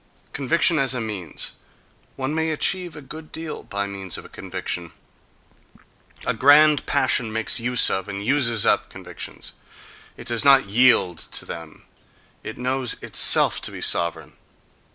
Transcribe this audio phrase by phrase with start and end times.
[0.33, 1.51] Conviction as a means:
[2.15, 4.93] one may achieve a good deal by means of a conviction.
[6.25, 9.51] A grand passion makes use of and uses up convictions;
[10.17, 14.33] it does not yield to them—it knows itself to be sovereign.